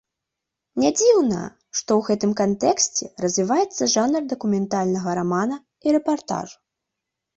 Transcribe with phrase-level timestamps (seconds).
[0.83, 1.41] Нядзіўна,
[1.79, 6.57] што ў гэтым кантэксце развіваецца жанр дакументальнага рамана і рэпартажу.